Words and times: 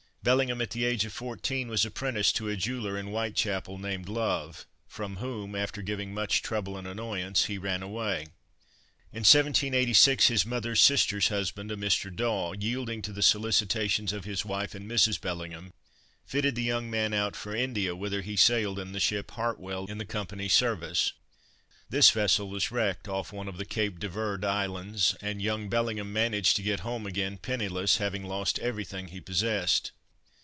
Bellingham, 0.23 0.61
at 0.61 0.69
the 0.69 0.85
age 0.85 1.03
of 1.03 1.13
fourteen, 1.13 1.67
was 1.67 1.83
apprenticed 1.83 2.35
to 2.35 2.47
a 2.47 2.55
jeweller 2.55 2.95
in 2.95 3.07
Whitechapel, 3.07 3.79
named 3.79 4.07
Love, 4.07 4.67
from 4.87 5.15
whom, 5.15 5.55
after 5.55 5.81
giving 5.81 6.13
much 6.13 6.43
trouble 6.43 6.77
and 6.77 6.85
annoyance, 6.85 7.45
he 7.45 7.57
ran 7.57 7.81
away. 7.81 8.27
In 9.11 9.25
1786 9.25 10.27
his 10.27 10.45
mother's 10.45 10.79
sister's 10.79 11.29
husband, 11.29 11.71
a 11.71 11.75
Mr. 11.75 12.15
Daw, 12.15 12.51
yielding 12.53 13.01
to 13.01 13.11
the 13.11 13.23
solicitations 13.23 14.13
of 14.13 14.25
his 14.25 14.45
wife 14.45 14.75
and 14.75 14.87
Mrs. 14.87 15.19
Bellingham, 15.19 15.73
fitted 16.23 16.53
the 16.53 16.61
young 16.61 16.91
man 16.91 17.15
out 17.15 17.35
for 17.35 17.55
India, 17.55 17.95
whither 17.95 18.21
he 18.21 18.35
sailed 18.35 18.77
in 18.77 18.91
the 18.91 18.99
ship 18.99 19.31
Hartwell, 19.31 19.85
in 19.87 19.97
the 19.97 20.05
Company's 20.05 20.53
service. 20.53 21.13
This 21.89 22.11
vessel 22.11 22.47
was 22.47 22.69
wrecked 22.69 23.07
off 23.07 23.33
one 23.33 23.47
of 23.47 23.57
the 23.57 23.65
Cape 23.65 23.97
de 23.97 24.07
Verd 24.07 24.45
Islands, 24.45 25.15
and 25.19 25.41
young 25.41 25.67
Bellingham 25.67 26.13
managed 26.13 26.55
to 26.57 26.61
get 26.61 26.81
home 26.81 27.07
again, 27.07 27.39
penniless 27.39 27.97
having 27.97 28.23
lost 28.23 28.59
everything 28.59 29.07
he 29.07 29.19
possessed. 29.19 29.89